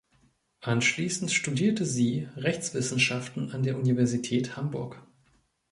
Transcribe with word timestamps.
Anschließend 0.61 1.31
studierte 1.31 1.85
sie 1.85 2.27
Rechtswissenschaften 2.35 3.51
an 3.51 3.61
der 3.61 3.77
Universität 3.77 4.57
Hamburg. 4.57 4.99